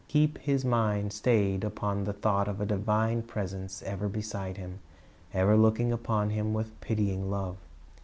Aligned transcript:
Keep 0.07 0.39
his 0.39 0.65
mind 0.65 1.13
stayed 1.13 1.63
upon 1.63 2.05
the 2.05 2.13
thought 2.13 2.47
of 2.47 2.59
a 2.59 2.65
divine 2.65 3.21
presence 3.21 3.83
ever 3.83 4.09
beside 4.09 4.57
him, 4.57 4.79
ever 5.31 5.55
looking 5.55 5.91
upon 5.91 6.31
him 6.31 6.55
with 6.55 6.71
pitying 6.81 7.29
love. 7.29 7.57